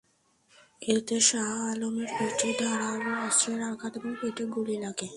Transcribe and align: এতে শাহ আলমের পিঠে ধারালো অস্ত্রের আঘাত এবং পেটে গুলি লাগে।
এতে 0.81 1.17
শাহ 1.21 1.49
আলমের 1.71 2.09
পিঠে 2.17 2.49
ধারালো 2.59 3.11
অস্ত্রের 3.27 3.61
আঘাত 3.61 3.93
এবং 3.97 4.11
পেটে 4.21 4.43
গুলি 4.53 4.75
লাগে। 4.77 5.07